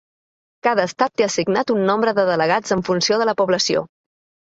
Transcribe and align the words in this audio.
Cada 0.67 0.85
estat 0.91 1.13
té 1.21 1.27
assignat 1.27 1.75
un 1.75 1.85
nombre 1.91 2.17
de 2.23 2.27
delegats 2.33 2.79
en 2.79 2.85
funció 2.91 3.25
de 3.25 3.33
la 3.33 3.41
població. 3.45 3.89